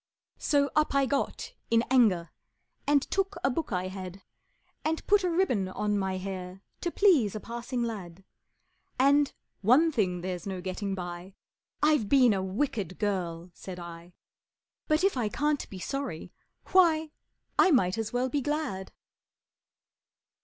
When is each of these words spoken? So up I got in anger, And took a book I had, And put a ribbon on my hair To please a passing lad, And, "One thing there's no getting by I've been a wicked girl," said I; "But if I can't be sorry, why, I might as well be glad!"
So 0.39 0.71
up 0.75 0.95
I 0.95 1.05
got 1.05 1.53
in 1.69 1.83
anger, 1.91 2.31
And 2.87 3.03
took 3.11 3.35
a 3.43 3.51
book 3.51 3.71
I 3.71 3.89
had, 3.89 4.23
And 4.83 5.05
put 5.05 5.23
a 5.23 5.29
ribbon 5.29 5.67
on 5.69 5.95
my 5.95 6.17
hair 6.17 6.63
To 6.79 6.89
please 6.89 7.35
a 7.35 7.39
passing 7.39 7.83
lad, 7.83 8.23
And, 8.97 9.31
"One 9.61 9.91
thing 9.91 10.21
there's 10.21 10.47
no 10.47 10.59
getting 10.59 10.95
by 10.95 11.35
I've 11.83 12.09
been 12.09 12.33
a 12.33 12.41
wicked 12.41 12.97
girl," 12.97 13.51
said 13.53 13.79
I; 13.79 14.13
"But 14.87 15.03
if 15.03 15.15
I 15.17 15.29
can't 15.29 15.69
be 15.69 15.77
sorry, 15.77 16.33
why, 16.71 17.11
I 17.59 17.69
might 17.69 17.99
as 17.99 18.11
well 18.11 18.27
be 18.27 18.41
glad!" 18.41 18.91